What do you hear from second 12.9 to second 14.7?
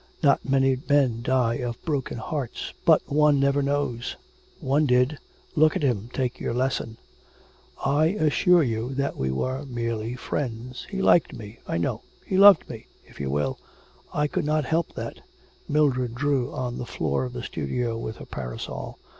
if you will; I could not